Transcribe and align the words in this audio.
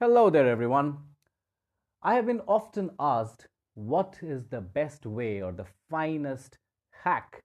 Hello 0.00 0.30
there, 0.30 0.46
everyone. 0.46 0.96
I 2.04 2.14
have 2.14 2.26
been 2.26 2.42
often 2.46 2.92
asked 3.00 3.48
what 3.74 4.20
is 4.22 4.44
the 4.46 4.60
best 4.60 5.04
way 5.04 5.42
or 5.42 5.50
the 5.50 5.66
finest 5.90 6.56
hack 7.02 7.42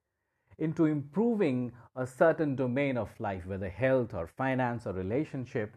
into 0.60 0.86
improving 0.86 1.72
a 1.96 2.06
certain 2.06 2.56
domain 2.56 2.96
of 2.96 3.20
life, 3.20 3.48
whether 3.48 3.70
health 3.70 4.14
or 4.14 4.28
finance 4.28 4.86
or 4.86 4.94
relationship. 4.94 5.76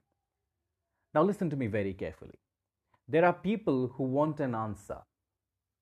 Now, 1.15 1.23
listen 1.23 1.49
to 1.49 1.57
me 1.57 1.67
very 1.67 1.95
carefully. 1.95 2.39
There 3.09 3.25
are 3.25 3.33
people 3.33 3.89
who 3.95 4.05
want 4.05 4.39
an 4.41 4.55
answer, 4.55 4.99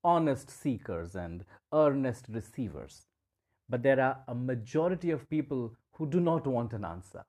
honest 0.04 0.48
seekers 0.48 1.16
and 1.16 1.44
earnest 1.72 2.26
receivers. 2.28 3.06
But 3.68 3.82
there 3.82 3.98
are 3.98 4.18
a 4.28 4.34
majority 4.36 5.10
of 5.10 5.28
people 5.28 5.74
who 5.94 6.06
do 6.06 6.20
not 6.20 6.46
want 6.46 6.72
an 6.72 6.84
answer 6.84 7.24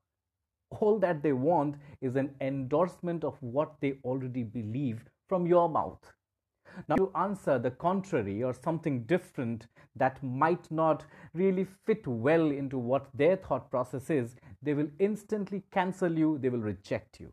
all 0.79 0.99
that 0.99 1.21
they 1.21 1.33
want 1.33 1.75
is 2.01 2.15
an 2.15 2.35
endorsement 2.41 3.23
of 3.23 3.35
what 3.41 3.75
they 3.81 3.97
already 4.03 4.43
believe 4.43 5.03
from 5.27 5.47
your 5.47 5.69
mouth. 5.69 5.99
Now, 6.89 6.95
you 6.97 7.11
answer 7.15 7.57
the 7.57 7.71
contrary 7.71 8.43
or 8.43 8.53
something 8.53 9.03
different 9.03 9.67
that 9.95 10.21
might 10.21 10.69
not 10.69 11.05
really 11.33 11.65
fit 11.85 12.05
well 12.05 12.51
into 12.51 12.77
what 12.77 13.07
their 13.13 13.37
thought 13.37 13.69
process 13.71 14.09
is, 14.09 14.35
they 14.61 14.73
will 14.73 14.89
instantly 14.99 15.63
cancel 15.71 16.17
you, 16.17 16.37
they 16.37 16.49
will 16.49 16.59
reject 16.59 17.19
you. 17.19 17.31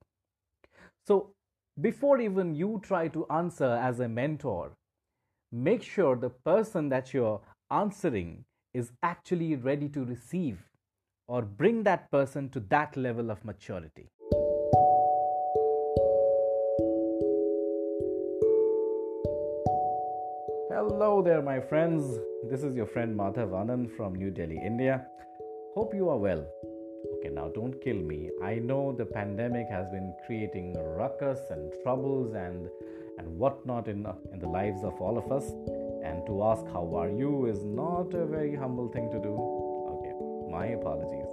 So, 1.07 1.35
before 1.81 2.21
even 2.21 2.55
you 2.55 2.81
try 2.85 3.09
to 3.09 3.27
answer 3.31 3.65
as 3.65 3.99
a 3.99 4.09
mentor, 4.09 4.77
make 5.51 5.83
sure 5.83 6.17
the 6.17 6.31
person 6.31 6.89
that 6.91 7.13
you're 7.13 7.41
answering 7.71 8.45
is 8.75 8.93
actually 9.03 9.57
ready 9.57 9.89
to 9.89 10.05
receive 10.05 10.63
or 11.33 11.41
bring 11.41 11.83
that 11.83 12.11
person 12.11 12.51
to 12.51 12.61
that 12.69 12.95
level 12.95 13.31
of 13.31 13.43
maturity. 13.43 14.11
Hello 20.75 21.23
there, 21.25 21.41
my 21.41 21.59
friends. 21.59 22.19
This 22.51 22.63
is 22.63 22.77
your 22.77 22.87
friend 22.87 23.17
Madhav 23.19 23.51
Anand 23.61 23.97
from 23.97 24.15
New 24.15 24.31
Delhi, 24.31 24.61
India. 24.63 25.07
Hope 25.75 25.95
you 25.95 26.11
are 26.11 26.19
well. 26.19 26.45
Okay, 27.15 27.31
now 27.31 27.49
don't 27.55 27.81
kill 27.83 28.03
me. 28.13 28.31
I 28.45 28.57
know 28.57 28.93
the 28.93 29.07
pandemic 29.07 29.69
has 29.71 29.89
been 29.89 30.15
creating 30.27 30.75
ruckus 30.99 31.41
and 31.51 31.73
troubles 31.83 32.35
and 32.35 32.69
and 33.19 33.39
whatnot 33.39 33.89
in 33.89 34.07
in 34.33 34.39
the 34.39 34.53
lives 34.61 34.85
of 34.85 35.01
all 35.01 35.17
of 35.17 35.33
us. 35.33 35.49
And 36.11 36.27
to 36.27 36.43
ask 36.51 36.65
how 36.77 36.87
are 37.03 37.11
you 37.23 37.47
is 37.47 37.65
not 37.65 38.13
a 38.23 38.27
very 38.27 38.55
humble 38.55 38.89
thing 38.97 39.11
to 39.13 39.21
do. 39.29 39.35
Okay, 39.95 40.15
my 40.59 40.67
apologies. 40.81 41.32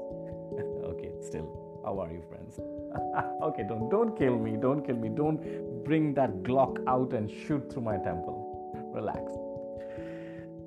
Still, 1.22 1.82
how 1.86 2.00
are 2.00 2.12
you, 2.12 2.24
friends? 2.30 2.60
okay, 3.44 3.64
don't 3.68 3.90
don't 3.90 4.18
kill 4.18 4.38
me. 4.38 4.58
Don't 4.58 4.86
kill 4.86 4.96
me. 4.96 5.10
Don't 5.10 5.84
bring 5.84 6.14
that 6.16 6.44
Glock 6.44 6.84
out 6.88 7.14
and 7.14 7.30
shoot 7.30 7.72
through 7.72 7.84
my 7.84 7.98
temple. 7.98 8.38
Relax. 8.94 9.32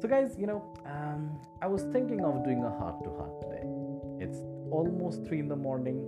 So, 0.00 0.08
guys, 0.08 0.34
you 0.38 0.46
know, 0.46 0.64
um, 0.84 1.38
I 1.60 1.66
was 1.66 1.82
thinking 1.92 2.24
of 2.24 2.42
doing 2.44 2.64
a 2.64 2.70
heart 2.70 3.04
to 3.04 3.10
heart 3.10 3.40
today. 3.40 3.62
It's 4.18 4.38
almost 4.70 5.24
three 5.26 5.38
in 5.38 5.48
the 5.48 5.56
morning, 5.56 5.98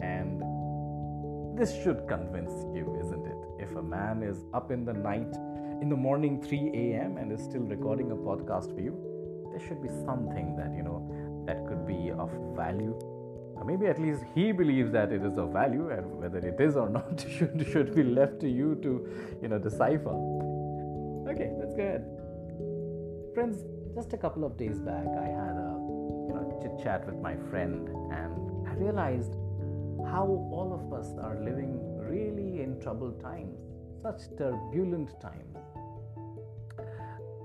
and 0.00 0.42
this 1.56 1.72
should 1.82 2.06
convince 2.08 2.52
you, 2.74 2.98
isn't 3.00 3.26
it? 3.26 3.36
If 3.58 3.74
a 3.76 3.82
man 3.82 4.22
is 4.22 4.44
up 4.52 4.70
in 4.70 4.84
the 4.84 4.92
night, 4.92 5.32
in 5.80 5.88
the 5.88 5.96
morning, 5.96 6.42
3 6.42 6.70
a.m., 6.74 7.16
and 7.16 7.32
is 7.32 7.42
still 7.42 7.62
recording 7.62 8.10
a 8.10 8.16
podcast 8.16 8.74
for 8.74 8.80
you, 8.80 8.96
there 9.50 9.60
should 9.66 9.82
be 9.82 9.88
something 9.88 10.56
that 10.56 10.74
you 10.76 10.82
know 10.82 11.00
that 11.46 11.66
could 11.66 11.86
be 11.86 12.10
of 12.10 12.30
value 12.56 12.96
maybe 13.64 13.86
at 13.86 14.00
least 14.00 14.22
he 14.34 14.52
believes 14.52 14.92
that 14.92 15.12
it 15.12 15.22
is 15.22 15.38
of 15.38 15.50
value 15.50 15.90
and 15.90 16.06
whether 16.20 16.38
it 16.38 16.60
is 16.60 16.76
or 16.76 16.88
not 16.98 17.24
should 17.36 17.66
should 17.70 17.94
be 17.94 18.02
left 18.02 18.40
to 18.40 18.48
you 18.48 18.74
to 18.82 19.08
you 19.42 19.48
know 19.48 19.58
decipher. 19.58 20.16
Okay 21.32 21.50
let's 21.58 21.74
go 21.74 21.82
ahead 21.82 22.04
friends 23.34 23.64
just 23.94 24.12
a 24.12 24.18
couple 24.18 24.44
of 24.44 24.58
days 24.58 24.78
back 24.78 25.06
i 25.18 25.28
had 25.40 25.56
a 25.56 25.70
you 26.28 26.34
know 26.34 26.58
chit 26.60 26.72
chat 26.82 27.06
with 27.06 27.16
my 27.16 27.34
friend 27.50 27.88
and 28.12 28.68
i 28.68 28.74
realized 28.74 29.36
how 30.10 30.26
all 30.52 30.70
of 30.78 30.92
us 30.92 31.14
are 31.18 31.38
living 31.42 31.74
really 32.10 32.62
in 32.62 32.78
troubled 32.80 33.18
times 33.22 33.56
such 34.02 34.22
turbulent 34.36 35.10
times. 35.20 35.56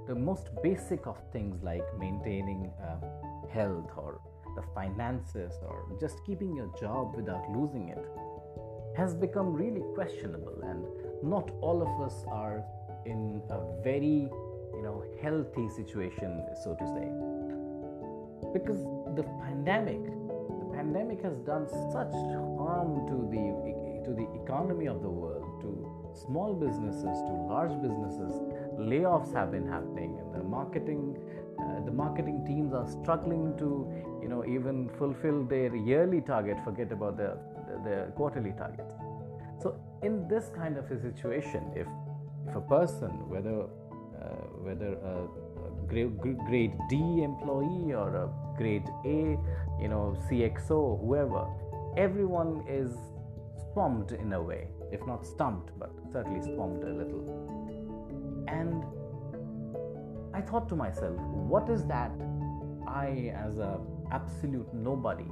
The 0.07 0.15
most 0.15 0.49
basic 0.63 1.05
of 1.05 1.17
things 1.31 1.61
like 1.61 1.85
maintaining 1.99 2.71
uh, 2.81 2.99
health 3.53 3.91
or 3.95 4.19
the 4.57 4.63
finances 4.73 5.53
or 5.61 5.85
just 6.01 6.25
keeping 6.25 6.55
your 6.55 6.69
job 6.79 7.15
without 7.15 7.43
losing 7.55 7.89
it 7.89 8.03
has 8.97 9.13
become 9.13 9.53
really 9.53 9.83
questionable. 9.93 10.57
And 10.63 10.83
not 11.23 11.51
all 11.61 11.81
of 11.87 11.93
us 12.05 12.25
are 12.31 12.63
in 13.05 13.41
a 13.49 13.59
very 13.83 14.29
you 14.77 14.83
know 14.83 15.03
healthy 15.21 15.69
situation 15.69 16.43
so 16.63 16.75
to 16.81 16.85
say. 16.95 17.07
Because 18.57 18.81
the 19.15 19.25
pandemic 19.45 20.03
the 20.61 20.69
pandemic 20.73 21.21
has 21.23 21.37
done 21.51 21.67
such 21.95 22.13
harm 22.61 22.91
to 23.11 23.17
the 23.33 23.45
to 24.05 24.13
the 24.19 24.27
economy 24.41 24.87
of 24.87 25.01
the 25.01 25.09
world 25.09 25.45
to 25.61 25.69
small 26.25 26.53
businesses 26.53 27.17
to 27.27 27.33
large 27.53 27.75
businesses. 27.81 28.33
Layoffs 28.79 29.33
have 29.33 29.51
been 29.51 29.67
happening 29.67 30.17
and 30.19 30.33
the 30.33 30.43
marketing 30.43 31.17
uh, 31.59 31.85
the 31.85 31.91
marketing 31.91 32.43
teams 32.45 32.73
are 32.73 32.87
struggling 32.87 33.55
to 33.57 33.91
you 34.21 34.29
know 34.29 34.43
even 34.45 34.89
fulfill 34.97 35.43
their 35.43 35.75
yearly 35.75 36.21
target 36.21 36.57
forget 36.63 36.91
about 36.91 37.17
their 37.17 37.37
the, 37.67 37.89
the 37.89 38.11
quarterly 38.15 38.53
targets. 38.57 38.93
So 39.61 39.75
in 40.03 40.27
this 40.27 40.49
kind 40.55 40.77
of 40.77 40.89
a 40.91 41.01
situation 41.01 41.71
if 41.75 41.87
if 42.47 42.55
a 42.55 42.61
person 42.61 43.09
whether 43.29 43.63
uh, 43.63 44.45
whether 44.65 44.93
a, 44.93 45.27
a 45.65 45.87
grade, 45.87 46.17
grade 46.47 46.73
D 46.89 47.23
employee 47.23 47.93
or 47.93 48.15
a 48.15 48.29
grade 48.57 48.87
A 49.05 49.37
you 49.81 49.87
know 49.87 50.17
CXO 50.29 51.01
whoever 51.01 51.45
everyone 51.97 52.63
is 52.69 52.91
swamped 53.73 54.11
in 54.11 54.33
a 54.33 54.41
way 54.41 54.67
if 54.91 55.05
not 55.05 55.25
stumped 55.25 55.71
but 55.79 55.91
certainly 56.11 56.41
swamped 56.41 56.83
a 56.83 56.93
little. 56.93 57.25
And 58.47 58.83
I 60.37 60.41
thought 60.41 60.69
to 60.69 60.75
myself, 60.75 61.15
what 61.51 61.67
is 61.67 61.83
that 61.85 62.11
I, 62.87 63.33
as 63.35 63.57
a 63.57 63.79
absolute 64.11 64.71
nobody, 64.71 65.25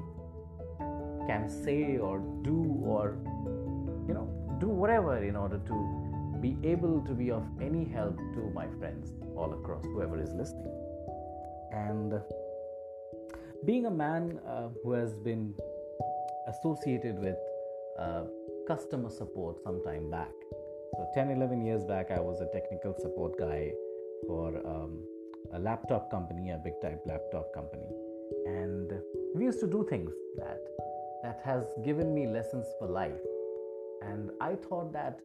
can 1.27 1.47
say 1.47 1.97
or 1.97 2.17
do 2.41 2.57
or 2.83 3.17
you 4.07 4.15
know 4.15 4.27
do 4.59 4.67
whatever 4.67 5.23
in 5.23 5.35
order 5.35 5.59
to 5.67 5.77
be 6.41 6.57
able 6.63 7.01
to 7.01 7.13
be 7.13 7.29
of 7.29 7.43
any 7.61 7.85
help 7.85 8.17
to 8.33 8.49
my 8.55 8.67
friends 8.79 9.13
all 9.35 9.53
across 9.53 9.85
whoever 9.85 10.19
is 10.19 10.33
listening. 10.33 10.73
And 11.71 12.19
being 13.63 13.85
a 13.85 13.91
man 13.91 14.39
uh, 14.47 14.69
who 14.83 14.93
has 14.93 15.13
been 15.13 15.53
associated 16.47 17.19
with 17.19 17.37
uh, 17.99 18.23
customer 18.67 19.11
support 19.11 19.61
some 19.63 19.83
time 19.83 20.09
back. 20.09 20.33
So 20.93 21.07
10 21.13 21.29
11 21.29 21.61
years 21.61 21.83
back 21.83 22.09
i 22.09 22.19
was 22.19 22.39
a 22.41 22.47
technical 22.53 22.95
support 22.97 23.37
guy 23.37 23.73
for 24.27 24.57
um, 24.67 24.99
a 25.53 25.59
laptop 25.59 26.11
company, 26.11 26.51
a 26.51 26.57
big 26.57 26.73
type 26.81 27.01
laptop 27.05 27.53
company, 27.53 27.89
and 28.45 28.91
we 29.35 29.43
used 29.43 29.59
to 29.59 29.67
do 29.67 29.85
things 29.89 30.11
that 30.37 30.59
that 31.23 31.41
has 31.43 31.63
given 31.83 32.13
me 32.13 32.27
lessons 32.27 32.65
for 32.79 32.87
life. 32.87 33.21
And 34.01 34.29
I 34.39 34.55
thought 34.55 34.93
that 34.93 35.19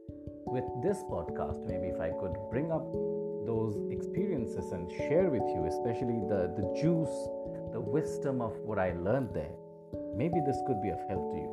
with 0.46 0.64
this 0.82 0.98
podcast, 1.10 1.66
maybe 1.66 1.88
if 1.88 2.00
I 2.00 2.10
could 2.20 2.34
bring 2.50 2.72
up 2.72 2.86
those 3.46 3.76
experiences 3.90 4.72
and 4.72 4.90
share 4.90 5.28
with 5.28 5.42
you, 5.42 5.66
especially 5.66 6.20
the, 6.32 6.54
the 6.56 6.66
juice, 6.80 7.16
the 7.72 7.80
wisdom 7.80 8.40
of 8.40 8.56
what 8.60 8.78
I 8.78 8.92
learned 8.92 9.30
there, 9.34 9.52
maybe 10.16 10.40
this 10.46 10.56
could 10.66 10.80
be 10.80 10.88
of 10.88 11.00
help 11.08 11.30
to 11.32 11.36
you. 11.36 11.50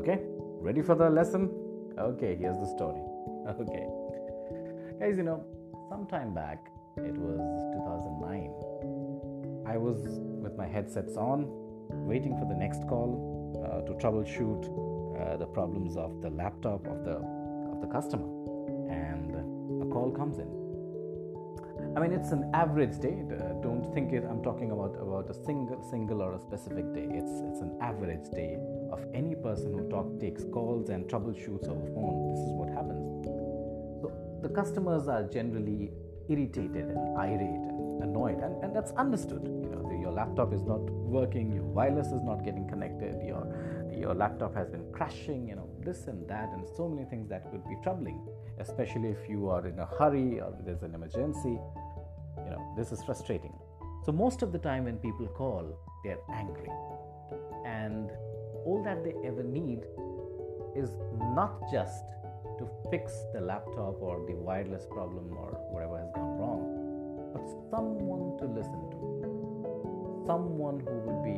Okay, 0.00 0.20
ready 0.60 0.82
for 0.82 0.94
the 0.94 1.10
lesson? 1.10 1.50
Okay, 1.98 2.36
here's 2.36 2.58
the 2.58 2.66
story. 2.76 3.02
Okay, 3.48 3.86
guys, 5.00 5.16
you 5.16 5.22
know, 5.22 5.42
time 6.08 6.32
back, 6.32 6.70
it 6.96 7.16
was 7.18 7.38
2009, 7.76 8.50
I 9.66 9.76
was 9.76 10.00
with 10.42 10.56
my 10.56 10.66
headsets 10.66 11.18
on, 11.18 11.44
waiting 11.90 12.34
for 12.38 12.46
the 12.46 12.54
next 12.54 12.80
call 12.88 13.12
uh, 13.60 13.82
to 13.82 13.92
troubleshoot 14.00 14.64
uh, 15.20 15.36
the 15.36 15.46
problems 15.46 15.98
of 15.98 16.22
the 16.22 16.30
laptop 16.30 16.86
of 16.86 17.04
the 17.04 17.16
of 17.72 17.82
the 17.82 17.88
customer, 17.88 18.24
and 18.88 19.34
a 19.82 19.86
call 19.92 20.10
comes 20.10 20.38
in. 20.38 20.48
I 21.94 22.00
mean, 22.00 22.12
it's 22.12 22.32
an 22.32 22.50
average 22.54 22.98
day. 23.00 23.22
Uh, 23.30 23.60
don't 23.60 23.92
think 23.92 24.12
it. 24.14 24.24
I'm 24.24 24.42
talking 24.42 24.70
about 24.70 24.96
about 24.98 25.28
a 25.28 25.34
single 25.34 25.82
single 25.90 26.22
or 26.22 26.32
a 26.32 26.40
specific 26.40 26.94
day. 26.94 27.06
It's 27.10 27.42
it's 27.50 27.60
an 27.60 27.76
average 27.82 28.30
day 28.34 28.56
of 28.90 29.04
any 29.12 29.34
person 29.34 29.72
who 29.72 29.86
talk 29.90 30.18
takes 30.18 30.44
calls 30.44 30.88
and 30.88 31.04
troubleshoots 31.04 31.68
over 31.68 31.86
phone. 31.92 32.28
This 32.32 32.40
is 32.40 32.52
what 32.52 32.70
happens 32.70 32.97
the 34.48 34.54
customers 34.54 35.08
are 35.08 35.24
generally 35.24 35.90
irritated 36.28 36.86
and 36.94 37.18
irate 37.18 37.64
and 37.70 38.02
annoyed 38.02 38.40
and, 38.40 38.62
and 38.64 38.74
that's 38.74 38.92
understood 38.92 39.42
you 39.46 39.70
know 39.70 39.82
the, 39.90 39.96
your 39.96 40.12
laptop 40.12 40.52
is 40.52 40.62
not 40.62 40.80
working 41.16 41.52
your 41.52 41.64
wireless 41.64 42.08
is 42.08 42.22
not 42.22 42.44
getting 42.44 42.68
connected 42.68 43.14
your 43.26 43.46
your 43.96 44.14
laptop 44.14 44.54
has 44.54 44.68
been 44.68 44.84
crashing 44.92 45.48
you 45.48 45.56
know 45.56 45.68
this 45.88 46.06
and 46.06 46.28
that, 46.28 46.50
and 46.52 46.66
so 46.76 46.88
many 46.88 47.04
things 47.08 47.28
that 47.28 47.50
could 47.50 47.66
be 47.66 47.76
troubling, 47.82 48.20
especially 48.58 49.08
if 49.08 49.28
you 49.28 49.48
are 49.48 49.66
in 49.66 49.78
a 49.78 49.86
hurry 49.98 50.40
or 50.40 50.52
there's 50.64 50.82
an 50.82 50.94
emergency. 50.94 51.56
You 52.44 52.50
know, 52.52 52.74
this 52.76 52.92
is 52.92 53.02
frustrating. 53.02 53.54
So, 54.04 54.12
most 54.12 54.42
of 54.42 54.52
the 54.52 54.58
time 54.58 54.84
when 54.84 54.98
people 54.98 55.26
call, 55.28 55.64
they're 56.04 56.24
angry. 56.32 56.70
And 57.64 58.10
all 58.64 58.82
that 58.84 59.02
they 59.04 59.14
ever 59.26 59.42
need 59.42 59.80
is 60.76 60.90
not 61.38 61.54
just 61.72 62.04
fix 62.90 63.12
the 63.34 63.40
laptop 63.40 64.00
or 64.00 64.24
the 64.26 64.34
wireless 64.34 64.86
problem 64.86 65.36
or 65.36 65.52
whatever 65.70 65.98
has 65.98 66.10
gone 66.14 66.38
wrong, 66.38 66.62
but 67.32 67.44
someone 67.70 68.36
to 68.38 68.46
listen 68.46 68.80
to. 68.90 70.24
Someone 70.26 70.80
who 70.80 70.96
will 71.04 71.22
be 71.24 71.36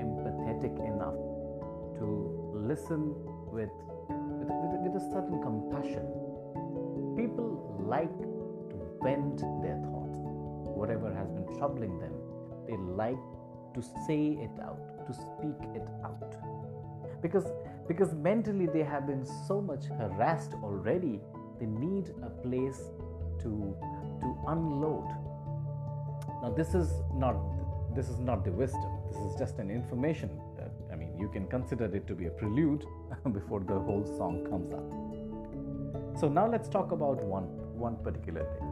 empathetic 0.00 0.76
enough 0.84 1.16
to 1.98 2.52
listen 2.52 3.14
with, 3.52 3.72
with, 4.08 4.48
with, 4.48 4.92
with 4.92 5.02
a 5.02 5.04
certain 5.12 5.40
compassion. 5.40 6.04
People 7.16 7.76
like 7.80 8.12
to 8.70 8.76
vent 9.02 9.40
their 9.62 9.80
thoughts, 9.88 10.18
whatever 10.76 11.12
has 11.12 11.28
been 11.30 11.48
troubling 11.56 11.98
them. 11.98 12.12
They 12.66 12.76
like 12.76 13.20
to 13.74 13.82
say 14.06 14.36
it 14.40 14.52
out, 14.62 14.80
to 15.06 15.12
speak 15.12 15.60
it 15.74 15.86
out. 16.04 16.36
Because, 17.26 17.50
because 17.88 18.14
mentally 18.14 18.66
they 18.66 18.84
have 18.84 19.04
been 19.04 19.26
so 19.48 19.60
much 19.60 19.86
harassed 19.98 20.52
already, 20.62 21.18
they 21.58 21.66
need 21.66 22.14
a 22.22 22.30
place 22.30 22.80
to, 23.40 23.76
to 24.20 24.38
unload. 24.46 25.08
Now, 26.40 26.54
this 26.56 26.72
is 26.74 26.88
not 27.14 27.34
this 27.96 28.08
is 28.10 28.18
not 28.18 28.44
the 28.44 28.52
wisdom. 28.52 28.90
This 29.10 29.18
is 29.22 29.34
just 29.36 29.58
an 29.58 29.70
information. 29.70 30.38
That, 30.56 30.70
I 30.92 30.96
mean, 30.96 31.18
you 31.18 31.28
can 31.28 31.48
consider 31.48 31.86
it 31.86 32.06
to 32.06 32.14
be 32.14 32.26
a 32.26 32.30
prelude 32.30 32.84
before 33.32 33.60
the 33.60 33.78
whole 33.80 34.04
song 34.18 34.46
comes 34.48 34.72
up. 34.72 36.20
So 36.20 36.28
now 36.28 36.46
let's 36.46 36.68
talk 36.68 36.92
about 36.92 37.24
one 37.24 37.48
one 37.86 37.96
particular 38.04 38.42
day. 38.42 38.66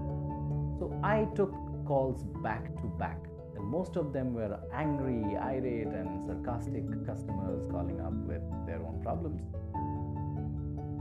So 0.78 0.96
I 1.02 1.26
took 1.34 1.52
calls 1.86 2.22
back 2.48 2.66
to 2.82 2.86
back, 2.98 3.18
most 3.64 3.96
of 3.96 4.12
them 4.12 4.34
were 4.34 4.58
angry, 4.72 5.36
irate, 5.36 5.86
and 5.86 6.24
sarcastic 6.26 6.84
customers 7.06 7.62
calling 7.70 8.00
up 8.00 8.14
with 8.26 8.42
their 8.66 8.80
own 8.82 9.00
problems. 9.02 9.42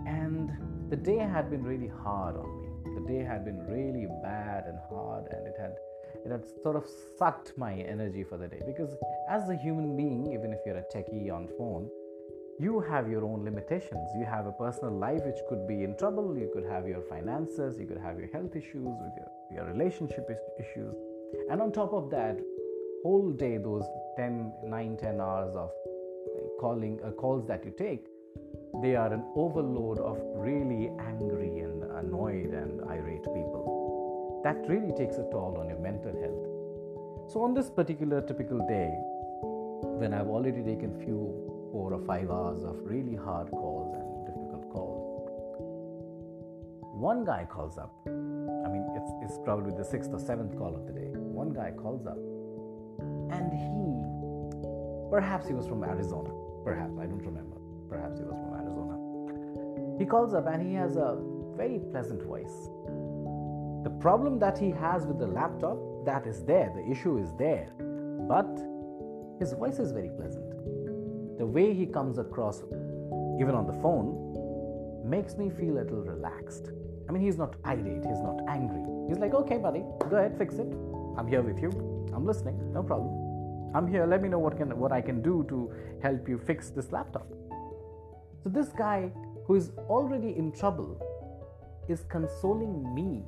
And 0.07 0.51
the 0.89 0.95
day 0.95 1.17
had 1.17 1.49
been 1.49 1.63
really 1.63 1.91
hard 2.03 2.35
on 2.35 2.61
me. 2.61 2.99
The 2.99 3.07
day 3.07 3.23
had 3.23 3.45
been 3.45 3.59
really 3.67 4.07
bad 4.21 4.65
and 4.67 4.77
hard, 4.89 5.25
and 5.31 5.47
it 5.47 5.55
had 5.59 5.75
it 6.25 6.31
had 6.31 6.45
sort 6.61 6.75
of 6.75 6.85
sucked 7.17 7.57
my 7.57 7.73
energy 7.73 8.23
for 8.23 8.37
the 8.37 8.47
day. 8.47 8.61
Because 8.65 8.95
as 9.29 9.49
a 9.49 9.55
human 9.55 9.97
being 9.97 10.31
even 10.31 10.53
if 10.53 10.59
you're 10.65 10.77
a 10.77 10.85
techie 10.93 11.33
on 11.33 11.49
phone 11.57 11.89
you 12.59 12.79
have 12.81 13.09
your 13.09 13.25
own 13.25 13.43
limitations. 13.43 14.09
You 14.15 14.25
have 14.25 14.45
a 14.45 14.51
personal 14.51 14.93
life 14.95 15.21
which 15.25 15.39
could 15.49 15.67
be 15.67 15.83
in 15.83 15.97
trouble. 15.97 16.37
You 16.37 16.51
could 16.53 16.65
have 16.65 16.87
your 16.87 17.01
finances. 17.01 17.79
You 17.79 17.87
could 17.87 17.97
have 17.97 18.19
your 18.19 18.27
health 18.31 18.55
issues 18.55 18.85
with 18.85 19.13
your, 19.17 19.31
your 19.51 19.65
relationship 19.65 20.29
issues 20.59 20.95
and 21.49 21.61
on 21.61 21.71
top 21.71 21.93
of 21.93 22.09
that 22.09 22.39
whole 23.03 23.31
day 23.31 23.57
those 23.57 23.85
10 24.17 24.53
9 24.63 24.97
10 24.97 25.21
hours 25.21 25.55
of 25.55 25.69
calling 26.59 26.99
uh, 27.03 27.11
calls 27.11 27.47
that 27.47 27.63
you 27.65 27.73
take 27.77 28.05
they 28.81 28.95
are 28.95 29.13
an 29.13 29.23
overload 29.35 29.99
of 29.99 30.19
really 30.35 30.91
angry 30.99 31.59
and 31.59 31.83
annoyed 32.01 32.53
and 32.53 32.81
irate 32.89 33.23
people 33.23 33.73
that 34.43 34.57
really 34.67 34.91
takes 34.91 35.15
a 35.15 35.23
toll 35.31 35.57
on 35.57 35.69
your 35.69 35.79
mental 35.79 36.11
health. 36.19 37.31
So, 37.31 37.41
on 37.43 37.53
this 37.53 37.69
particular 37.69 38.21
typical 38.21 38.59
day, 38.67 38.91
when 39.99 40.13
I've 40.13 40.27
already 40.27 40.61
taken 40.61 40.93
few 40.99 41.69
four 41.71 41.93
or 41.93 42.01
five 42.05 42.29
hours 42.29 42.63
of 42.63 42.75
really 42.83 43.15
hard 43.15 43.49
calls 43.51 43.95
and 43.95 44.27
difficult 44.27 44.69
calls, 44.69 44.99
one 46.93 47.23
guy 47.23 47.47
calls 47.49 47.77
up. 47.77 47.93
I 48.05 48.67
mean, 48.67 48.85
it's, 48.95 49.11
it's 49.23 49.39
probably 49.45 49.71
the 49.75 49.85
sixth 49.85 50.11
or 50.13 50.19
seventh 50.19 50.57
call 50.57 50.75
of 50.75 50.85
the 50.85 50.91
day. 50.93 51.02
One 51.43 51.53
guy 51.53 51.71
calls 51.71 52.07
up, 52.07 52.17
and 53.35 53.51
he, 53.51 53.83
perhaps 55.11 55.47
he 55.47 55.53
was 55.53 55.67
from 55.67 55.83
Arizona. 55.83 56.31
Perhaps, 56.63 56.97
I 56.97 57.05
don't 57.05 57.25
remember. 57.25 57.57
Perhaps 57.89 58.19
he 58.19 58.23
was 58.23 58.39
from 58.43 58.53
Arizona. 58.61 59.97
He 59.99 60.05
calls 60.05 60.33
up 60.33 60.47
and 60.47 60.65
he 60.65 60.73
has 60.73 60.95
a 60.95 61.17
very 61.57 61.79
pleasant 61.91 62.23
voice 62.23 62.69
the 63.83 63.89
problem 63.89 64.39
that 64.39 64.57
he 64.57 64.69
has 64.71 65.05
with 65.05 65.19
the 65.19 65.27
laptop, 65.27 65.77
that 66.05 66.25
is 66.25 66.45
there, 66.45 66.71
the 66.73 66.89
issue 66.89 67.17
is 67.17 67.33
there. 67.37 67.67
But 68.29 68.47
his 69.39 69.51
voice 69.51 69.77
is 69.77 69.91
very 69.91 70.09
pleasant. 70.15 70.49
The 71.37 71.45
way 71.45 71.73
he 71.73 71.85
comes 71.85 72.17
across, 72.17 72.63
even 73.41 73.55
on 73.55 73.67
the 73.67 73.73
phone, 73.81 74.31
makes 75.05 75.35
me 75.35 75.49
feel 75.49 75.79
a 75.79 75.83
little 75.83 76.01
relaxed. 76.01 76.71
I 77.09 77.11
mean, 77.11 77.21
he's 77.21 77.37
not 77.37 77.57
irate, 77.65 78.05
he's 78.05 78.21
not 78.21 78.39
angry. 78.47 78.85
He's 79.09 79.17
like, 79.17 79.33
okay, 79.33 79.57
buddy, 79.57 79.83
go 80.09 80.15
ahead, 80.15 80.37
fix 80.37 80.55
it. 80.55 80.71
I'm 81.17 81.27
here 81.27 81.41
with 81.41 81.61
you. 81.61 81.69
I'm 82.13 82.25
listening, 82.25 82.57
no 82.73 82.83
problem. 82.83 83.71
I'm 83.75 83.87
here, 83.87 84.05
let 84.05 84.21
me 84.21 84.29
know 84.29 84.39
what, 84.39 84.57
can, 84.57 84.77
what 84.77 84.91
I 84.91 85.01
can 85.01 85.21
do 85.21 85.45
to 85.49 85.73
help 86.01 86.27
you 86.29 86.37
fix 86.37 86.69
this 86.69 86.91
laptop. 86.91 87.27
So, 88.43 88.49
this 88.49 88.69
guy 88.69 89.11
who 89.45 89.55
is 89.55 89.71
already 89.89 90.37
in 90.37 90.51
trouble 90.51 91.01
is 91.87 92.03
consoling 92.09 92.93
me 92.93 93.23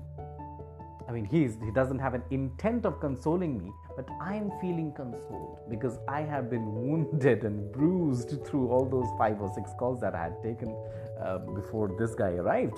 I 1.07 1.11
mean, 1.11 1.25
he's, 1.25 1.57
he 1.63 1.71
doesn't 1.71 1.99
have 1.99 2.15
an 2.15 2.23
intent 2.31 2.85
of 2.85 2.99
consoling 2.99 3.59
me, 3.59 3.71
but 3.95 4.07
I 4.19 4.35
am 4.35 4.51
feeling 4.59 4.91
consoled 4.95 5.59
because 5.69 5.99
I 6.07 6.21
have 6.21 6.49
been 6.49 6.73
wounded 6.73 7.43
and 7.43 7.71
bruised 7.71 8.43
through 8.45 8.69
all 8.69 8.85
those 8.85 9.07
five 9.17 9.39
or 9.39 9.51
six 9.53 9.71
calls 9.77 10.01
that 10.01 10.15
I 10.15 10.23
had 10.23 10.41
taken 10.41 10.75
uh, 11.23 11.39
before 11.39 11.95
this 11.99 12.15
guy 12.15 12.31
arrived. 12.31 12.77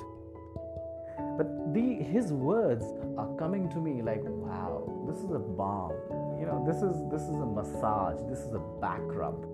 But 1.38 1.74
the, 1.74 2.04
his 2.04 2.34
words 2.34 2.84
are 3.18 3.34
coming 3.38 3.70
to 3.70 3.78
me 3.78 4.02
like, 4.02 4.24
wow, 4.24 5.06
this 5.08 5.18
is 5.18 5.32
a 5.32 5.40
balm. 5.40 5.94
You 6.40 6.46
know, 6.48 6.64
this 6.66 6.78
is 6.78 6.96
this 7.12 7.22
is 7.22 7.36
a 7.36 7.46
massage. 7.46 8.20
This 8.30 8.40
is 8.40 8.54
a 8.54 8.64
back 8.82 9.02
rub. 9.04 9.46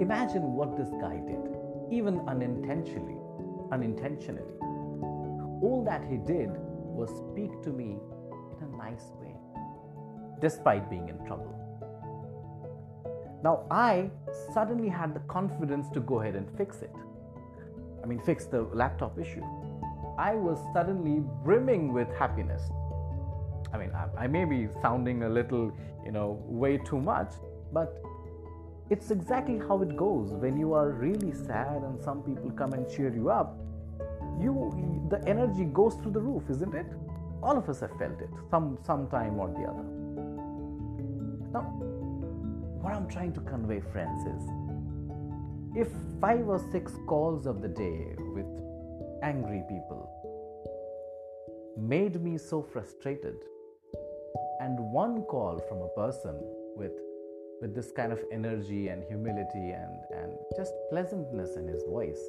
Imagine 0.00 0.54
what 0.54 0.76
this 0.76 0.90
guy 1.00 1.20
did, 1.26 1.56
even 1.90 2.20
unintentionally. 2.28 3.16
Unintentionally, 3.70 4.58
all 5.62 5.82
that 5.86 6.04
he 6.04 6.18
did 6.18 6.50
was 6.52 7.08
speak 7.30 7.62
to 7.62 7.70
me 7.70 7.96
in 8.58 8.64
a 8.64 8.76
nice 8.76 9.06
way, 9.20 9.34
despite 10.40 10.90
being 10.90 11.08
in 11.08 11.16
trouble. 11.26 11.54
Now, 13.42 13.66
I 13.70 14.10
suddenly 14.52 14.88
had 14.88 15.14
the 15.14 15.20
confidence 15.20 15.88
to 15.90 16.00
go 16.00 16.20
ahead 16.20 16.36
and 16.36 16.48
fix 16.56 16.82
it. 16.82 16.92
I 18.02 18.06
mean, 18.06 18.20
fix 18.20 18.44
the 18.46 18.62
laptop 18.72 19.18
issue. 19.18 19.44
I 20.18 20.34
was 20.34 20.58
suddenly 20.72 21.22
brimming 21.44 21.92
with 21.92 22.08
happiness. 22.16 22.62
I 23.72 23.78
mean, 23.78 23.92
I, 23.94 24.24
I 24.24 24.26
may 24.26 24.44
be 24.44 24.68
sounding 24.80 25.22
a 25.22 25.28
little, 25.28 25.72
you 26.04 26.12
know, 26.12 26.42
way 26.46 26.78
too 26.78 27.00
much, 27.00 27.32
but 27.72 28.02
it's 28.90 29.10
exactly 29.10 29.58
how 29.58 29.80
it 29.82 29.96
goes. 29.96 30.32
When 30.32 30.58
you 30.58 30.74
are 30.74 30.90
really 30.90 31.32
sad 31.32 31.82
and 31.82 32.02
some 32.02 32.22
people 32.22 32.50
come 32.50 32.72
and 32.72 32.88
cheer 32.90 33.14
you 33.14 33.30
up 33.30 33.58
you 34.40 35.06
the 35.10 35.22
energy 35.28 35.64
goes 35.64 35.94
through 35.96 36.12
the 36.12 36.20
roof 36.20 36.42
isn't 36.50 36.74
it? 36.74 36.86
All 37.42 37.56
of 37.56 37.68
us 37.68 37.80
have 37.80 37.96
felt 37.98 38.20
it 38.20 38.30
some 38.50 38.78
some 38.84 39.08
time 39.08 39.38
or 39.38 39.48
the 39.48 39.64
other. 39.70 39.84
Now 41.52 41.62
what 42.82 42.94
i'm 42.94 43.08
trying 43.08 43.32
to 43.32 43.40
convey 43.40 43.80
friends 43.92 44.26
is 44.26 44.42
if 45.76 45.88
five 46.20 46.48
or 46.48 46.58
six 46.72 46.92
calls 47.06 47.46
of 47.46 47.62
the 47.62 47.68
day 47.68 48.14
with 48.34 48.46
angry 49.22 49.62
people 49.68 50.02
made 51.78 52.20
me 52.22 52.36
so 52.36 52.62
frustrated 52.62 53.36
and 54.60 54.78
one 54.78 55.22
call 55.22 55.58
from 55.68 55.82
a 55.82 55.88
person 56.00 56.36
with 56.76 56.92
with 57.60 57.74
this 57.74 57.92
kind 57.92 58.12
of 58.12 58.20
energy 58.32 58.88
and 58.88 59.04
humility 59.04 59.70
and 59.70 59.96
and 60.14 60.32
just 60.56 60.72
pleasantness 60.90 61.56
in 61.56 61.66
his 61.68 61.82
voice 61.84 62.22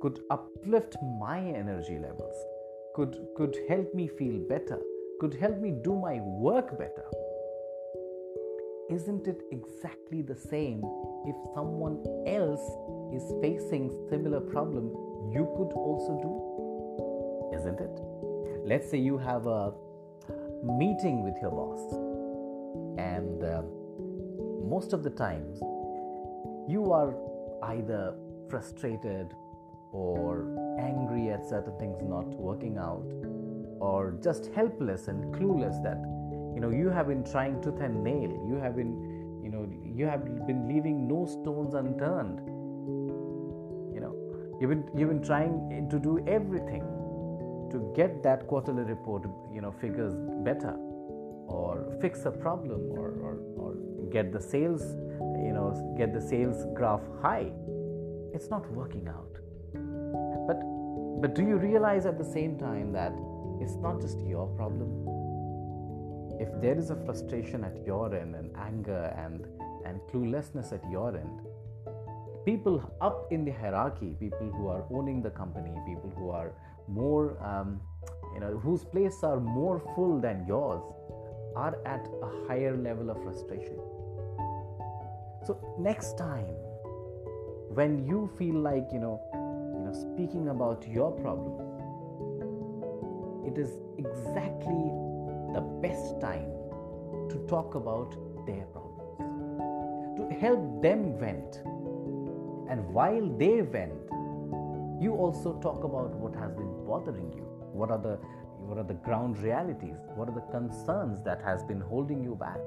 could 0.00 0.20
uplift 0.30 0.96
my 1.18 1.40
energy 1.40 1.98
levels, 1.98 2.36
could, 2.94 3.16
could 3.36 3.56
help 3.68 3.92
me 3.94 4.06
feel 4.06 4.38
better, 4.48 4.80
could 5.20 5.34
help 5.34 5.58
me 5.58 5.72
do 5.82 5.96
my 5.96 6.20
work 6.20 6.78
better. 6.78 7.04
Isn't 8.90 9.26
it 9.26 9.42
exactly 9.50 10.22
the 10.22 10.36
same 10.36 10.82
if 11.26 11.36
someone 11.54 12.02
else 12.26 12.62
is 13.12 13.34
facing 13.42 13.90
similar 14.08 14.40
problem 14.40 14.90
you 15.32 15.44
could 15.56 15.72
also 15.74 16.18
do? 16.22 17.56
Isn't 17.56 17.80
it? 17.80 18.00
Let's 18.64 18.90
say 18.90 18.98
you 18.98 19.18
have 19.18 19.46
a 19.46 19.72
meeting 20.62 21.22
with 21.22 21.36
your 21.40 21.50
boss 21.50 21.80
and 22.98 23.44
uh, 23.44 23.62
most 24.68 24.92
of 24.92 25.02
the 25.02 25.10
times 25.10 25.60
you 26.68 26.92
are 26.92 27.14
either 27.74 28.14
frustrated 28.50 29.32
or 29.92 30.76
angry 30.78 31.30
at 31.30 31.46
certain 31.48 31.78
things 31.78 31.98
not 32.02 32.26
working 32.26 32.76
out 32.76 33.06
or 33.80 34.18
just 34.22 34.50
helpless 34.54 35.08
and 35.08 35.32
clueless 35.34 35.82
that 35.82 35.98
you 36.54 36.60
know 36.60 36.70
you 36.70 36.90
have 36.90 37.06
been 37.06 37.24
trying 37.24 37.62
tooth 37.62 37.80
and 37.80 38.02
nail 38.02 38.30
you 38.46 38.56
have 38.56 38.76
been 38.76 39.40
you 39.42 39.50
know 39.50 39.66
you 39.84 40.06
have 40.06 40.24
been 40.46 40.66
leaving 40.68 41.06
no 41.06 41.24
stones 41.24 41.74
unturned 41.74 42.40
You've 44.60 44.70
been, 44.70 44.90
you've 44.96 45.08
been 45.08 45.22
trying 45.22 45.88
to 45.88 45.98
do 45.98 46.24
everything 46.26 46.82
to 47.70 47.92
get 47.94 48.22
that 48.24 48.46
quarterly 48.48 48.82
report, 48.82 49.24
you 49.52 49.60
know, 49.60 49.70
figures 49.70 50.14
better, 50.42 50.74
or 51.46 51.96
fix 52.00 52.24
a 52.24 52.30
problem, 52.30 52.90
or, 52.90 53.08
or, 53.22 53.38
or 53.56 53.74
get 54.10 54.32
the 54.32 54.40
sales, 54.40 54.82
you 54.82 55.52
know, 55.52 55.94
get 55.96 56.12
the 56.12 56.20
sales 56.20 56.66
graph 56.74 57.02
high. 57.22 57.52
It's 58.34 58.50
not 58.50 58.68
working 58.72 59.06
out. 59.08 59.38
But 60.46 60.60
but 61.20 61.34
do 61.34 61.42
you 61.42 61.56
realize 61.56 62.06
at 62.06 62.18
the 62.18 62.24
same 62.24 62.58
time 62.58 62.92
that 62.92 63.12
it's 63.60 63.74
not 63.76 64.00
just 64.00 64.20
your 64.20 64.46
problem? 64.56 64.90
If 66.40 66.48
there 66.60 66.76
is 66.78 66.90
a 66.90 66.96
frustration 66.96 67.64
at 67.64 67.84
your 67.84 68.14
end 68.14 68.34
and 68.34 68.50
anger 68.56 69.14
and 69.16 69.46
and 69.84 70.00
cluelessness 70.10 70.72
at 70.72 70.82
your 70.90 71.16
end, 71.16 71.47
people 72.48 72.80
up 73.02 73.30
in 73.30 73.44
the 73.44 73.50
hierarchy, 73.50 74.16
people 74.18 74.50
who 74.56 74.68
are 74.68 74.82
owning 74.90 75.20
the 75.20 75.28
company, 75.28 75.72
people 75.86 76.10
who 76.16 76.30
are 76.30 76.52
more, 76.88 77.36
um, 77.44 77.78
you 78.32 78.40
know, 78.40 78.56
whose 78.56 78.84
places 78.86 79.22
are 79.22 79.38
more 79.38 79.82
full 79.94 80.18
than 80.18 80.46
yours, 80.48 80.82
are 81.54 81.76
at 81.84 82.08
a 82.22 82.30
higher 82.46 82.74
level 82.74 83.10
of 83.10 83.22
frustration. 83.22 83.76
So 85.46 85.58
next 85.78 86.16
time, 86.16 86.56
when 87.80 88.06
you 88.06 88.30
feel 88.38 88.54
like 88.54 88.88
you 88.94 89.00
know, 89.00 89.16
you 89.74 89.82
know, 89.84 89.92
speaking 89.92 90.48
about 90.48 90.88
your 90.88 91.10
problem, 91.20 91.52
it 93.46 93.58
is 93.58 93.72
exactly 93.98 94.84
the 95.52 95.64
best 95.82 96.18
time 96.18 96.50
to 97.28 97.44
talk 97.46 97.74
about 97.74 98.16
their 98.46 98.64
problems, 98.76 99.18
to 100.16 100.40
help 100.40 100.80
them 100.80 101.18
vent. 101.18 101.60
And 102.68 102.86
while 102.92 103.26
they 103.38 103.60
vent, 103.60 103.94
you 105.00 105.14
also 105.14 105.58
talk 105.60 105.84
about 105.84 106.14
what 106.14 106.34
has 106.34 106.52
been 106.52 106.84
bothering 106.86 107.32
you. 107.32 107.44
What 107.72 107.90
are 107.90 107.98
the 107.98 108.18
what 108.68 108.76
are 108.76 108.84
the 108.84 108.94
ground 108.94 109.38
realities? 109.38 109.96
What 110.14 110.28
are 110.28 110.34
the 110.34 110.46
concerns 110.52 111.22
that 111.24 111.40
has 111.42 111.64
been 111.64 111.80
holding 111.80 112.22
you 112.22 112.34
back? 112.34 112.60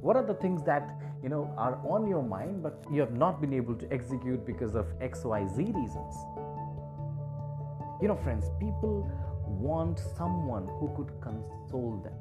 What 0.00 0.14
are 0.16 0.24
the 0.24 0.34
things 0.34 0.62
that 0.64 0.88
you 1.22 1.28
know 1.28 1.52
are 1.56 1.80
on 1.84 2.06
your 2.06 2.22
mind 2.22 2.62
but 2.62 2.84
you 2.92 3.00
have 3.00 3.12
not 3.12 3.40
been 3.40 3.52
able 3.52 3.74
to 3.74 3.92
execute 3.92 4.46
because 4.46 4.76
of 4.76 4.86
xyz 5.00 5.56
reasons? 5.58 6.14
You 8.00 8.08
know 8.08 8.16
friends 8.22 8.50
people 8.60 9.10
want 9.46 9.98
someone 10.16 10.68
who 10.78 10.92
could 10.96 11.10
console 11.20 12.00
them. 12.04 12.14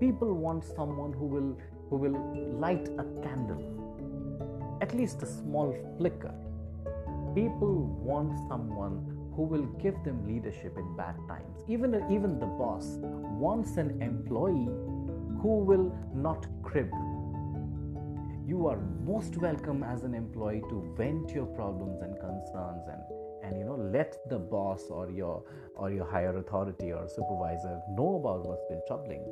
People 0.00 0.34
want 0.34 0.64
someone 0.64 1.12
who 1.12 1.26
will 1.26 1.56
who 1.88 1.96
will 1.96 2.18
light 2.60 2.88
a 2.98 3.04
candle 3.22 3.83
at 4.80 4.94
least 4.94 5.22
a 5.22 5.26
small 5.26 5.74
flicker 5.96 6.34
people 7.34 7.74
want 8.00 8.38
someone 8.48 8.96
who 9.34 9.42
will 9.42 9.66
give 9.82 9.96
them 10.04 10.24
leadership 10.24 10.76
in 10.78 10.96
bad 10.96 11.16
times. 11.26 11.64
Even, 11.68 11.94
even 12.10 12.38
the 12.38 12.46
boss 12.46 12.98
wants 13.00 13.76
an 13.76 14.00
employee 14.00 14.70
who 15.42 15.58
will 15.58 15.92
not 16.14 16.46
crib. 16.62 16.88
You 18.46 18.68
are 18.68 18.78
most 19.04 19.36
welcome 19.38 19.82
as 19.82 20.04
an 20.04 20.14
employee 20.14 20.62
to 20.68 20.94
vent 20.96 21.30
your 21.30 21.46
problems 21.46 22.02
and 22.02 22.14
concerns 22.20 22.84
and, 22.88 23.02
and 23.42 23.58
you 23.58 23.64
know 23.64 23.76
let 23.76 24.16
the 24.28 24.38
boss 24.38 24.84
or 24.90 25.10
your 25.10 25.42
or 25.74 25.90
your 25.90 26.08
higher 26.08 26.36
authority 26.36 26.92
or 26.92 27.08
supervisor 27.08 27.80
know 27.90 28.16
about 28.20 28.46
what's 28.46 28.64
been 28.68 28.82
troubling. 28.86 29.24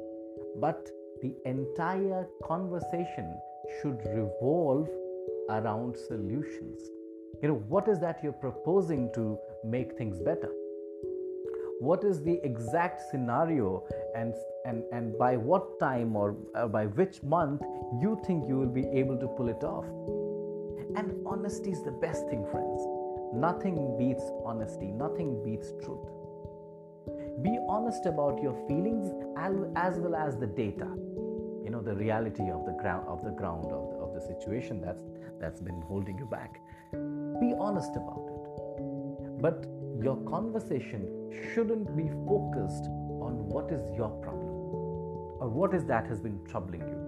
But 0.56 0.90
the 1.20 1.34
entire 1.44 2.26
conversation 2.42 3.38
should 3.80 4.00
revolve 4.06 4.88
around 5.50 5.96
solutions. 5.96 6.90
You 7.42 7.49
know 7.49 7.64
what 7.68 7.88
is 7.88 7.99
that 8.00 8.20
you're 8.22 8.32
proposing 8.32 9.11
to 9.14 9.38
make 9.64 9.96
things 9.96 10.20
better? 10.20 10.50
What 11.80 12.04
is 12.04 12.22
the 12.22 12.40
exact 12.44 13.02
scenario 13.11 13.84
and 14.14 14.34
and 14.64 14.84
and 14.92 15.18
by 15.18 15.37
what 15.37 15.80
time 15.80 16.14
or 16.14 16.32
by 16.70 16.87
which 16.87 17.22
month 17.22 17.62
you 18.00 18.20
think 18.25 18.46
you 18.46 18.56
will 18.56 18.75
be 18.80 18.87
able 18.87 19.18
to 19.18 19.26
pull 19.26 19.49
it 19.49 19.64
off? 19.64 19.87
And 20.94 21.14
honesty 21.26 21.70
is 21.70 21.82
the 21.82 21.90
best 21.90 22.28
thing 22.28 22.46
friends. 22.50 22.82
Nothing 23.34 23.96
beats 23.99 24.22
honesty. 24.44 24.92
Nothing 24.92 25.42
beats 25.42 25.72
truth. 25.82 26.06
Be 27.42 27.58
honest 27.68 28.06
about 28.06 28.42
your 28.42 28.54
feelings 28.68 29.11
as, 29.38 29.54
as 29.75 29.99
well 29.99 30.14
as 30.14 30.37
the 30.37 30.46
data. 30.46 30.87
You 31.64 31.70
know 31.70 31.82
the 31.82 31.94
reality 31.94 32.50
of 32.50 32.66
the 32.66 32.72
ground 32.72 33.08
of 33.08 33.25
the 33.25 33.30
ground 33.30 33.66
of 33.72 33.90
the 33.90 34.01
situation 34.26 34.80
that's 34.80 35.04
that's 35.40 35.60
been 35.60 35.80
holding 35.82 36.18
you 36.18 36.26
back 36.26 36.60
be 36.92 37.54
honest 37.58 37.96
about 37.96 38.28
it. 38.28 39.40
But 39.40 39.66
your 40.02 40.16
conversation 40.28 41.08
shouldn't 41.52 41.96
be 41.96 42.08
focused 42.26 42.86
on 43.26 43.48
what 43.48 43.72
is 43.72 43.82
your 43.96 44.10
problem 44.22 44.52
or 45.40 45.48
what 45.48 45.74
is 45.74 45.84
that 45.86 46.06
has 46.06 46.20
been 46.20 46.38
troubling 46.48 46.82
you. 46.82 46.98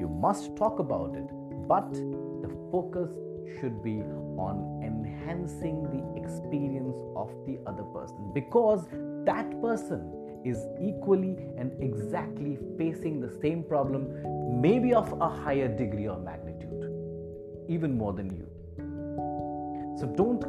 You 0.00 0.08
must 0.08 0.56
talk 0.56 0.78
about 0.78 1.16
it, 1.16 1.28
but 1.68 1.92
the 1.92 2.50
focus 2.70 3.10
should 3.58 3.82
be 3.82 4.00
on 4.46 4.80
enhancing 4.84 5.82
the 5.94 6.22
experience 6.22 6.96
of 7.16 7.30
the 7.46 7.58
other 7.66 7.82
person 7.82 8.30
because 8.32 8.86
that 9.24 9.60
person 9.60 10.27
is 10.48 10.66
equally 10.80 11.36
and 11.56 11.72
exactly 11.82 12.58
facing 12.76 13.20
the 13.20 13.30
same 13.40 13.62
problem, 13.62 14.60
maybe 14.60 14.94
of 14.94 15.12
a 15.20 15.28
higher 15.28 15.68
degree 15.68 16.08
or 16.08 16.18
magnitude, 16.18 16.92
even 17.68 17.96
more 17.96 18.12
than 18.12 18.30
you. 18.30 18.46
So 19.98 20.06
don't 20.06 20.44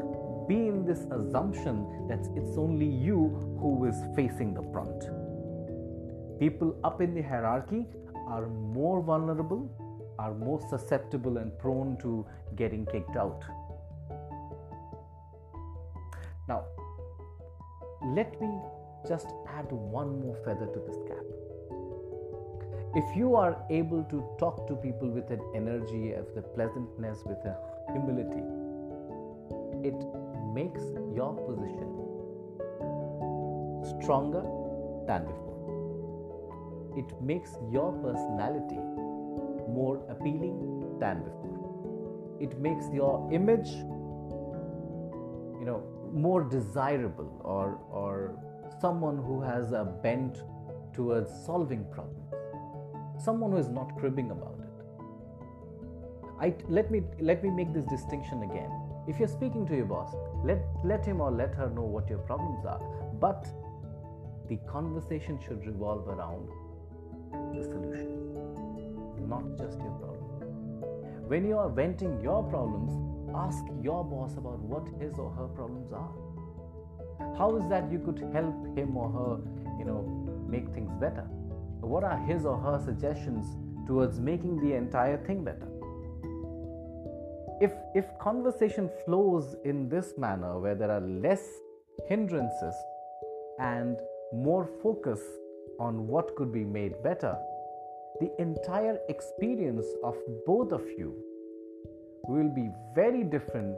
be 0.47 0.67
in 0.67 0.85
this 0.85 1.01
assumption 1.11 2.07
that 2.07 2.19
it's 2.35 2.57
only 2.57 2.85
you 2.85 3.57
who 3.59 3.85
is 3.85 3.95
facing 4.15 4.53
the 4.53 4.61
brunt. 4.61 5.03
People 6.39 6.75
up 6.83 7.01
in 7.01 7.13
the 7.13 7.21
hierarchy 7.21 7.85
are 8.27 8.47
more 8.47 9.01
vulnerable, 9.01 9.69
are 10.17 10.33
more 10.33 10.59
susceptible 10.69 11.37
and 11.37 11.57
prone 11.59 11.97
to 12.01 12.25
getting 12.55 12.85
kicked 12.85 13.15
out. 13.15 13.43
Now, 16.47 16.65
let 18.15 18.39
me 18.41 18.49
just 19.07 19.27
add 19.47 19.71
one 19.71 20.19
more 20.21 20.35
feather 20.45 20.65
to 20.65 20.79
this 20.87 20.97
cap. 21.07 21.25
If 22.95 23.15
you 23.15 23.35
are 23.35 23.63
able 23.69 24.03
to 24.05 24.23
talk 24.39 24.67
to 24.67 24.75
people 24.75 25.09
with 25.09 25.29
an 25.29 25.41
energy, 25.55 26.13
of 26.13 26.25
the 26.33 26.41
pleasantness, 26.41 27.21
with 27.23 27.37
a 27.45 27.55
humility, 27.91 28.43
it 29.87 29.95
makes 30.53 30.81
your 31.15 31.35
position 31.47 31.99
stronger 34.01 34.41
than 35.05 35.25
before. 35.25 35.49
It 36.97 37.21
makes 37.21 37.51
your 37.71 37.93
personality 37.93 38.79
more 39.69 40.03
appealing 40.09 40.97
than 40.99 41.23
before. 41.23 42.37
It 42.39 42.59
makes 42.59 42.85
your 42.91 43.29
image, 43.31 43.69
you 45.59 45.65
know, 45.65 45.83
more 46.11 46.43
desirable 46.43 47.39
or, 47.43 47.79
or 47.91 48.35
someone 48.81 49.17
who 49.17 49.41
has 49.41 49.71
a 49.71 49.83
bent 49.83 50.43
towards 50.93 51.31
solving 51.45 51.85
problems. 51.91 52.33
Someone 53.23 53.51
who 53.51 53.57
is 53.57 53.69
not 53.69 53.97
cribbing 53.97 54.31
about 54.31 54.59
it. 54.59 54.65
I, 56.39 56.53
let, 56.69 56.89
me, 56.89 57.01
let 57.19 57.43
me 57.43 57.49
make 57.49 57.73
this 57.73 57.85
distinction 57.85 58.43
again 58.43 58.71
if 59.09 59.17
you're 59.17 59.27
speaking 59.27 59.65
to 59.65 59.75
your 59.75 59.85
boss, 59.85 60.13
let, 60.43 60.59
let 60.83 61.03
him 61.03 61.19
or 61.19 61.31
let 61.31 61.55
her 61.55 61.67
know 61.69 61.81
what 61.81 62.07
your 62.09 62.19
problems 62.19 62.63
are. 62.63 62.79
But 63.19 63.47
the 64.47 64.57
conversation 64.67 65.39
should 65.43 65.65
revolve 65.65 66.07
around 66.07 66.47
the 67.55 67.63
solution, 67.63 69.27
not 69.27 69.57
just 69.57 69.79
your 69.79 69.93
problem. 69.97 71.27
When 71.27 71.43
you 71.43 71.57
are 71.57 71.69
venting 71.69 72.21
your 72.21 72.43
problems, 72.43 72.91
ask 73.35 73.63
your 73.81 74.03
boss 74.03 74.37
about 74.37 74.59
what 74.59 74.87
his 75.01 75.17
or 75.17 75.31
her 75.31 75.47
problems 75.47 75.91
are. 75.91 76.13
How 77.37 77.55
is 77.55 77.67
that 77.69 77.91
you 77.91 77.99
could 77.99 78.19
help 78.33 78.77
him 78.77 78.95
or 78.97 79.09
her, 79.09 79.77
you 79.77 79.85
know, 79.85 80.01
make 80.47 80.69
things 80.73 80.91
better? 80.99 81.27
What 81.81 82.03
are 82.03 82.17
his 82.17 82.45
or 82.45 82.57
her 82.57 82.81
suggestions 82.83 83.45
towards 83.87 84.19
making 84.19 84.59
the 84.61 84.75
entire 84.75 85.17
thing 85.25 85.43
better? 85.43 85.67
if 87.61 87.73
if 87.93 88.05
conversation 88.19 88.89
flows 89.03 89.55
in 89.65 89.89
this 89.89 90.13
manner 90.17 90.57
where 90.59 90.75
there 90.75 90.91
are 90.91 91.01
less 91.25 91.43
hindrances 92.07 92.75
and 93.59 93.97
more 94.33 94.65
focus 94.81 95.19
on 95.79 96.07
what 96.07 96.35
could 96.37 96.53
be 96.53 96.63
made 96.63 97.01
better 97.03 97.35
the 98.21 98.29
entire 98.39 98.97
experience 99.09 99.85
of 100.03 100.15
both 100.45 100.71
of 100.71 100.85
you 100.97 101.13
will 102.27 102.49
be 102.61 102.69
very 102.95 103.23
different 103.23 103.77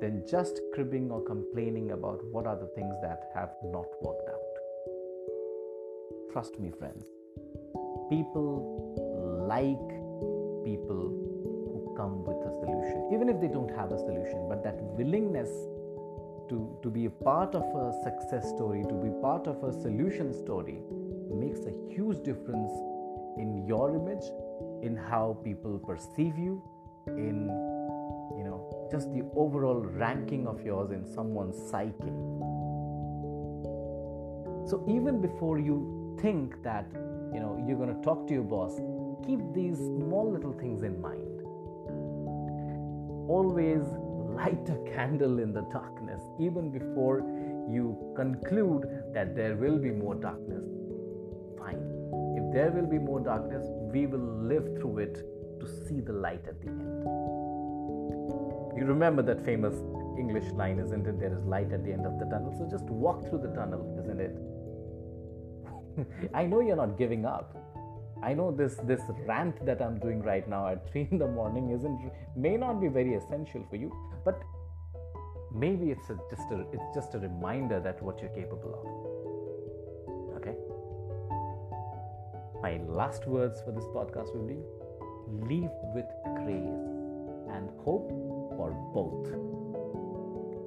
than 0.00 0.24
just 0.28 0.60
cribbing 0.74 1.10
or 1.10 1.20
complaining 1.22 1.92
about 1.92 2.24
what 2.26 2.46
are 2.46 2.56
the 2.56 2.70
things 2.74 2.94
that 3.02 3.30
have 3.34 3.50
not 3.64 3.86
worked 4.02 4.28
out. 4.28 4.52
Trust 6.32 6.58
me, 6.58 6.70
friends, 6.78 7.04
people 8.08 9.46
like 9.48 9.88
people 10.64 11.02
who 11.72 11.94
come 11.96 12.24
with 12.24 12.38
a 12.46 12.52
solution, 12.60 13.10
even 13.12 13.28
if 13.28 13.40
they 13.40 13.48
don't 13.48 13.70
have 13.76 13.92
a 13.92 13.98
solution, 13.98 14.46
but 14.48 14.62
that 14.64 14.76
willingness 14.80 15.50
to, 16.48 16.78
to 16.82 16.90
be 16.90 17.06
a 17.06 17.10
part 17.10 17.54
of 17.54 17.62
a 17.62 17.92
success 18.02 18.48
story, 18.48 18.82
to 18.88 18.94
be 18.94 19.10
part 19.20 19.46
of 19.46 19.62
a 19.64 19.72
solution 19.72 20.32
story, 20.32 20.78
makes 21.30 21.60
a 21.60 21.72
huge 21.94 22.22
difference 22.22 22.72
in 23.38 23.64
your 23.66 23.94
image, 23.94 24.24
in 24.82 24.96
how 24.96 25.38
people 25.44 25.78
perceive 25.78 26.36
you, 26.38 26.62
in 27.08 27.48
just 28.90 29.12
the 29.12 29.22
overall 29.36 29.80
ranking 29.80 30.46
of 30.46 30.62
yours 30.62 30.90
in 30.90 31.06
someone's 31.06 31.56
psyche. 31.70 32.12
So 34.68 34.84
even 34.88 35.20
before 35.20 35.58
you 35.58 36.16
think 36.20 36.62
that 36.62 36.86
you 37.34 37.40
know 37.40 37.62
you're 37.66 37.76
going 37.76 37.94
to 37.94 38.02
talk 38.02 38.26
to 38.28 38.34
your 38.34 38.44
boss, 38.44 38.80
keep 39.26 39.40
these 39.54 39.76
small 39.76 40.30
little 40.30 40.52
things 40.52 40.82
in 40.82 41.00
mind. 41.00 41.40
Always 43.28 43.82
light 44.34 44.68
a 44.68 44.78
candle 44.90 45.38
in 45.38 45.52
the 45.52 45.62
darkness, 45.72 46.22
even 46.40 46.70
before 46.70 47.20
you 47.70 47.96
conclude 48.16 48.86
that 49.14 49.34
there 49.36 49.56
will 49.56 49.78
be 49.78 49.90
more 49.90 50.14
darkness. 50.14 50.64
Fine. 51.58 51.82
If 52.36 52.52
there 52.52 52.70
will 52.70 52.86
be 52.86 52.98
more 52.98 53.20
darkness, 53.20 53.66
we 53.92 54.06
will 54.06 54.26
live 54.52 54.64
through 54.78 54.98
it 54.98 55.14
to 55.60 55.66
see 55.86 56.00
the 56.00 56.12
light 56.12 56.44
at 56.48 56.60
the 56.60 56.68
end. 56.68 57.06
You 58.76 58.84
remember 58.86 59.22
that 59.22 59.44
famous 59.44 59.74
English 60.18 60.50
line, 60.52 60.78
isn't 60.78 61.06
it? 61.06 61.20
There 61.20 61.32
is 61.32 61.44
light 61.44 61.72
at 61.72 61.84
the 61.84 61.92
end 61.92 62.06
of 62.06 62.18
the 62.18 62.24
tunnel. 62.26 62.54
So 62.56 62.68
just 62.70 62.84
walk 62.84 63.28
through 63.28 63.42
the 63.42 63.54
tunnel, 63.54 63.98
isn't 64.02 64.20
it? 64.20 64.34
I 66.34 66.44
know 66.44 66.60
you're 66.60 66.76
not 66.76 66.96
giving 66.96 67.26
up. 67.26 67.56
I 68.22 68.34
know 68.34 68.52
this 68.52 68.76
this 68.84 69.00
rant 69.26 69.64
that 69.66 69.82
I'm 69.82 69.98
doing 69.98 70.22
right 70.22 70.48
now 70.48 70.68
at 70.68 70.88
three 70.90 71.08
in 71.10 71.18
the 71.18 71.26
morning 71.26 71.70
isn't 71.70 72.12
may 72.36 72.56
not 72.56 72.80
be 72.80 72.88
very 72.88 73.14
essential 73.14 73.66
for 73.68 73.76
you, 73.76 73.92
but 74.24 74.40
maybe 75.52 75.90
it's 75.90 76.08
a, 76.10 76.18
just 76.30 76.50
a 76.50 76.64
it's 76.72 76.94
just 76.94 77.14
a 77.14 77.18
reminder 77.18 77.80
that 77.80 78.02
what 78.02 78.20
you're 78.20 78.30
capable 78.30 78.74
of. 78.80 78.86
Okay. 80.38 80.56
My 82.62 82.80
last 82.86 83.26
words 83.26 83.60
for 83.60 83.72
this 83.72 83.84
podcast 83.86 84.34
will 84.34 84.46
be: 84.46 84.60
leave 85.50 85.70
with 85.94 86.06
grace 86.44 86.92
and 87.50 87.68
hope 87.84 88.10
for 88.56 88.70
both. 88.94 89.26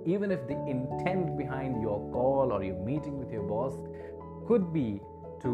Even 0.08 0.32
if 0.32 0.48
the 0.48 0.58
intent 0.68 1.38
behind 1.38 1.82
your 1.82 2.00
call 2.12 2.51
or 2.51 2.63
your 2.63 2.77
meeting 2.86 3.18
with 3.18 3.32
your 3.32 3.44
boss 3.44 3.74
could 4.48 4.72
be 4.72 5.01
to 5.42 5.51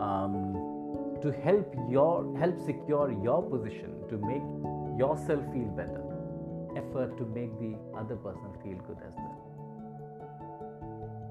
um, 0.00 1.18
to 1.20 1.30
help 1.30 1.74
your 1.88 2.36
help 2.38 2.58
secure 2.60 3.12
your 3.22 3.42
position 3.42 3.94
to 4.08 4.16
make 4.18 4.42
yourself 4.98 5.44
feel 5.52 5.68
better 5.82 6.02
effort 6.76 7.16
to 7.18 7.24
make 7.26 7.52
the 7.58 7.76
other 7.96 8.16
person 8.16 8.50
feel 8.62 8.78
good 8.86 8.98
as 9.06 9.14
well. 9.16 9.38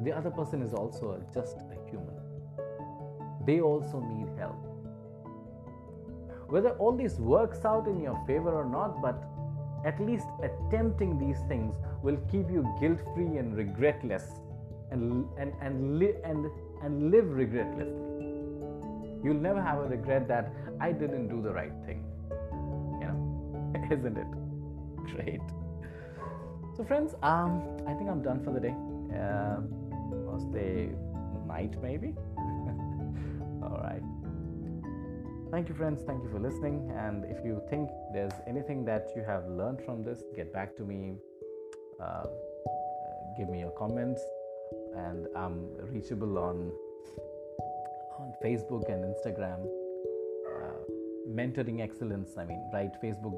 The 0.04 0.12
other 0.12 0.32
person 0.32 0.62
is 0.62 0.74
also 0.74 1.22
just 1.34 1.58
a 1.58 1.90
human. 1.90 2.16
They 3.46 3.62
also 3.62 4.00
need 4.00 4.28
help. 4.38 4.68
Whether 6.48 6.72
all 6.72 6.92
this 6.92 7.18
works 7.18 7.64
out 7.66 7.88
in 7.88 8.02
your 8.02 8.22
favor 8.28 8.54
or 8.54 8.66
not 8.66 9.02
but 9.02 9.24
at 9.86 10.00
least 10.00 10.28
attempting 10.44 11.18
these 11.18 11.40
things 11.48 11.76
will 12.04 12.18
keep 12.32 12.50
you 12.50 12.64
guilt 12.80 13.00
free 13.16 13.38
and 13.38 13.56
regretless 13.56 14.26
and 14.92 15.26
and 15.38 15.54
and, 15.62 16.00
li- 16.00 16.20
and 16.24 16.46
and 16.84 17.12
live 17.12 17.26
regretlessly 17.26 18.12
You'll 19.24 19.36
never 19.36 19.62
have 19.62 19.78
a 19.80 19.88
regret 19.88 20.28
that 20.30 20.52
I 20.80 20.92
didn't 20.92 21.28
do 21.30 21.42
the 21.42 21.52
right 21.54 21.74
thing. 21.86 22.04
You 23.00 23.08
know, 23.08 23.88
isn't 23.92 24.18
it? 24.18 24.28
Great. 25.16 25.42
So, 26.76 26.84
friends, 26.84 27.14
um, 27.22 27.62
I 27.88 27.94
think 27.94 28.10
I'm 28.10 28.24
done 28.24 28.44
for 28.44 28.52
the 28.52 28.60
day. 28.60 28.76
Uh, 29.14 29.62
was 30.26 30.50
the 30.52 30.90
night 31.48 31.76
maybe? 31.84 32.16
All 33.62 33.80
right. 33.84 34.02
Thank 35.52 35.68
you, 35.68 35.76
friends. 35.76 36.02
Thank 36.08 36.24
you 36.24 36.30
for 36.30 36.40
listening. 36.40 36.90
And 36.98 37.26
if 37.26 37.44
you 37.44 37.62
think 37.70 37.90
there's 38.14 38.34
anything 38.48 38.86
that 38.86 39.10
you 39.16 39.24
have 39.24 39.46
learned 39.48 39.82
from 39.84 40.02
this, 40.02 40.24
get 40.34 40.54
back 40.54 40.78
to 40.78 40.84
me. 40.84 41.18
Uh, 42.02 42.24
give 43.38 43.50
me 43.50 43.60
your 43.60 43.72
comments. 43.72 44.22
And 44.96 45.28
I'm 45.36 45.68
reachable 45.92 46.38
on 46.38 46.72
on 48.20 48.34
Facebook 48.44 48.90
and 48.90 49.04
Instagram. 49.04 49.68
Uh, 50.48 50.80
mentoring 51.30 51.82
excellence. 51.82 52.38
I 52.38 52.46
mean, 52.46 52.64
write 52.74 52.94
Facebook 53.04 53.38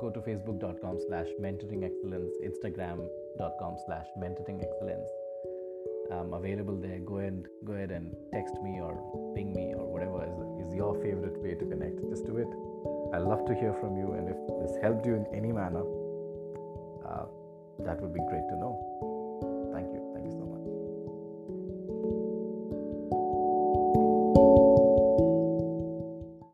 go 0.00 0.10
to 0.10 0.20
facebook.com 0.20 0.98
slash 1.08 1.28
mentoring 1.40 1.84
excellence, 1.84 2.32
Instagram.com 2.44 3.76
slash 3.86 4.06
mentoring 4.18 4.62
excellence. 4.62 5.08
I'm 6.12 6.32
available 6.32 6.76
there. 6.76 6.98
Go 6.98 7.18
ahead, 7.18 7.46
go 7.64 7.72
ahead 7.72 7.90
and 7.90 8.14
text 8.32 8.54
me 8.62 8.80
or 8.80 8.94
ping 9.34 9.52
me 9.52 9.74
or 9.74 9.86
whatever 9.86 10.24
is, 10.24 10.66
is 10.66 10.74
your 10.74 10.94
favorite 11.02 11.40
way 11.42 11.54
to 11.54 11.64
connect. 11.64 12.00
Just 12.08 12.26
do 12.26 12.36
it. 12.36 12.48
I 13.14 13.18
love 13.18 13.44
to 13.46 13.54
hear 13.54 13.72
from 13.80 13.96
you, 13.96 14.12
and 14.12 14.28
if 14.28 14.36
this 14.60 14.76
helped 14.82 15.06
you 15.06 15.14
in 15.14 15.26
any 15.34 15.52
manner, 15.52 15.84
uh, 17.06 17.26
that 17.80 18.00
would 18.00 18.14
be 18.14 18.20
great 18.28 18.46
to 18.48 18.56
know. 18.56 19.15